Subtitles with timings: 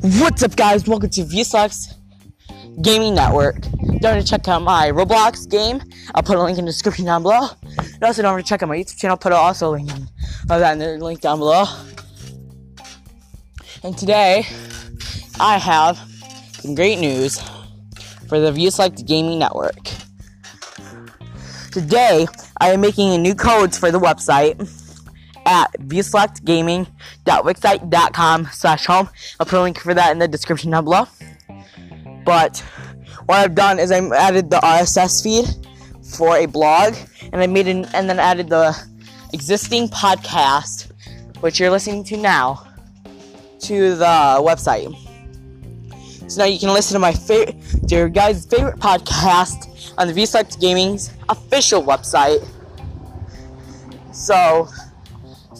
[0.00, 0.88] What's up, guys?
[0.88, 1.92] Welcome to VSelect
[2.80, 3.60] Gaming Network.
[3.60, 5.82] Don't forget to check out my Roblox game.
[6.14, 7.48] I'll put a link in the description down below.
[7.76, 9.16] And also, don't forget to check out my YouTube channel.
[9.16, 10.08] I'll put also a link in,
[10.50, 11.66] of that in the link down below.
[13.82, 14.46] And today,
[15.38, 15.98] I have
[16.52, 17.38] some great news
[18.28, 19.90] for the VSelect Gaming Network.
[21.70, 22.26] Today,
[22.62, 24.86] I am making new codes for the website
[25.48, 29.08] at vselectgaming.wixsite.com slash home.
[29.40, 31.06] I'll put a link for that in the description down below.
[32.24, 32.58] But
[33.24, 35.46] what I've done is I added the RSS feed
[36.04, 36.94] for a blog,
[37.32, 38.76] and I made an, and then added the
[39.32, 40.90] existing podcast,
[41.40, 42.66] which you're listening to now,
[43.60, 44.94] to the website.
[46.30, 47.56] So now you can listen to my favorite,
[47.90, 52.46] your guys' favorite podcast on the VSelect Gaming's official website.
[54.12, 54.68] So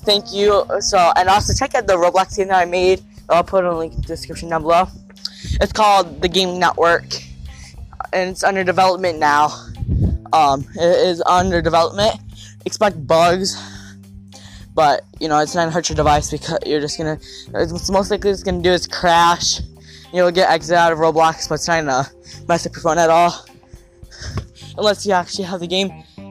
[0.08, 0.64] thank you.
[0.80, 3.02] So, and also check out the Roblox game that I made.
[3.28, 4.88] I'll put a link in the description down below.
[5.60, 7.04] It's called the Game Network,
[8.15, 9.48] and it's under development now.
[10.32, 12.18] Um, it is under development.
[12.65, 13.54] Expect bugs,
[14.74, 17.18] but you know it's not gonna hurt your device because you're just gonna.
[17.50, 19.60] What's most likely it's gonna do is crash.
[20.15, 22.10] You'll get exit out of Roblox, but it's not gonna
[22.48, 23.45] mess up your phone at all,
[24.78, 25.90] unless you actually have the game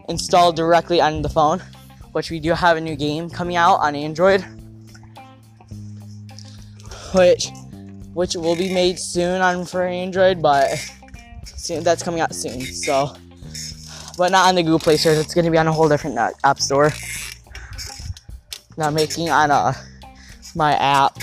[0.09, 1.61] installed directly on the phone
[2.11, 4.43] which we do have a new game coming out on Android,
[7.13, 7.49] which
[8.13, 10.69] which will be made soon on for Android, but
[11.55, 12.61] soon, that's coming out soon.
[12.61, 13.15] So,
[14.17, 15.13] but not on the Google Play Store.
[15.13, 16.91] It's going to be on a whole different uh, app store.
[18.77, 19.75] Now making on a
[20.55, 21.21] my app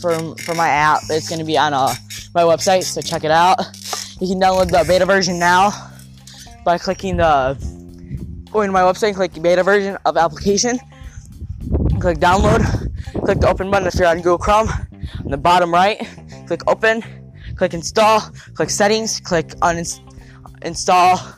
[0.00, 1.02] for for my app.
[1.10, 1.94] It's going to be on a
[2.34, 3.58] my website, so check it out.
[4.20, 5.70] You can download the beta version now
[6.64, 7.56] by clicking the
[8.50, 10.78] going to my website, click beta version of application,
[12.00, 12.62] click download,
[13.24, 14.68] click the open button if you're on Google Chrome.
[15.24, 15.98] On the bottom right,
[16.46, 17.02] click open,
[17.56, 18.20] click install,
[18.54, 21.36] click settings, click uninstall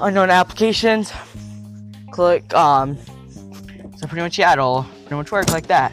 [0.00, 1.12] unknown applications,
[2.10, 2.98] click um
[3.96, 5.92] so pretty much yeah it'll pretty much work like that.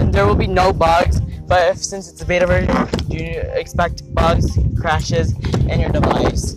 [0.00, 4.14] And there will be no bugs, but if, since it's a beta version, you expect
[4.14, 5.32] bugs, crashes
[5.68, 6.56] in your device.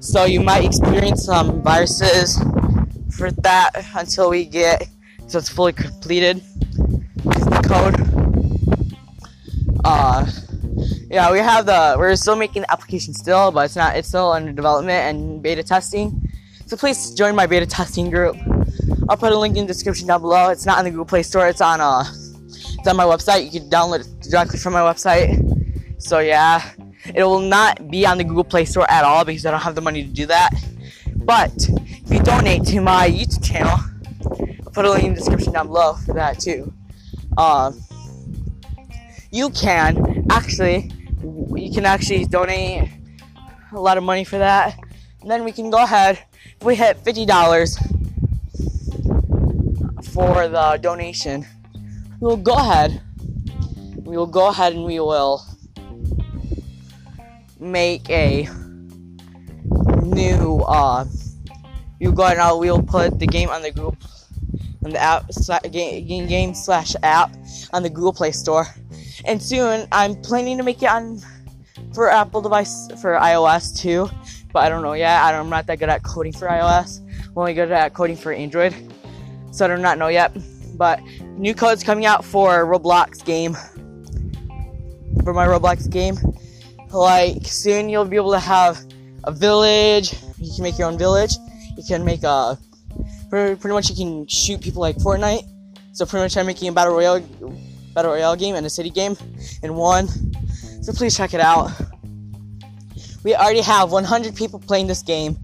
[0.00, 2.38] So you might experience some viruses
[3.10, 4.88] for that until we get
[5.28, 6.42] so it's fully completed.
[7.24, 8.00] the code.
[9.84, 10.26] Uh,
[11.10, 14.32] yeah, we have the we're still making the application still, but it's not it's still
[14.32, 16.30] under development and beta testing.
[16.66, 18.36] So please join my beta testing group.
[19.08, 20.48] I'll put a link in the description down below.
[20.48, 21.48] It's not on the Google Play Store.
[21.48, 23.44] It's on uh it's on my website.
[23.44, 25.42] You can download it directly from my website.
[26.00, 26.72] So yeah.
[27.14, 29.74] It will not be on the Google Play Store at all because I don't have
[29.74, 30.50] the money to do that.
[31.16, 33.78] But if you donate to my YouTube channel,
[34.64, 36.72] I'll put a link in the description down below for that too.
[37.36, 37.82] Um,
[39.30, 40.90] you can actually,
[41.54, 42.88] you can actually donate
[43.72, 44.78] a lot of money for that.
[45.20, 46.18] And then we can go ahead.
[46.60, 47.76] If we hit fifty dollars
[50.12, 51.46] for the donation,
[52.20, 53.02] we will go ahead.
[53.96, 55.44] We will go ahead and we will
[57.60, 58.48] make a
[60.02, 61.04] new uh
[62.00, 63.96] you go now we'll put the game on the group
[64.84, 65.26] on the app
[65.72, 67.34] game, game slash app
[67.72, 68.66] on the Google Play Store.
[69.24, 71.20] And soon I'm planning to make it on
[71.92, 74.08] for Apple device for iOS too.
[74.52, 75.20] But I don't know yet.
[75.20, 77.00] I am not that good at coding for iOS.
[77.26, 78.74] I'm only good at coding for Android.
[79.50, 80.36] So I do not know yet.
[80.76, 81.00] But
[81.36, 83.54] new codes coming out for Roblox game.
[85.24, 86.16] For my Roblox game
[86.92, 88.78] like soon you'll be able to have
[89.24, 90.14] a village.
[90.38, 91.34] You can make your own village.
[91.76, 92.58] You can make a
[93.30, 95.46] pretty much you can shoot people like Fortnite.
[95.92, 97.20] So pretty much I'm making a battle royale
[97.94, 99.16] battle royale game and a city game
[99.62, 100.08] in one.
[100.82, 101.70] So please check it out.
[103.24, 105.36] We already have 100 people playing this game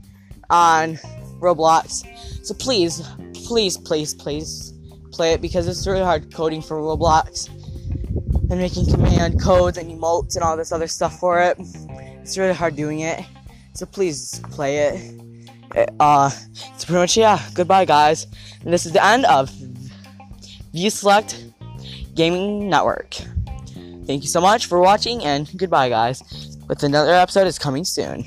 [0.49, 0.95] on
[1.41, 2.07] Roblox.
[2.45, 3.03] So please,
[3.47, 4.73] please, please, please
[5.13, 7.51] play it because it's really hard coding for Roblox
[8.55, 11.57] and making command codes and emotes and all this other stuff for it.
[12.23, 13.25] It's really hard doing it.
[13.73, 15.91] So please play it.
[15.99, 17.43] Uh, so pretty much, yeah.
[17.53, 18.29] Goodbye, guys.
[18.63, 19.51] And this is the end of
[20.73, 21.53] VSelect
[22.15, 23.15] Gaming Network.
[24.07, 26.23] Thank you so much for watching, and goodbye, guys.
[26.69, 28.25] With another episode is coming soon.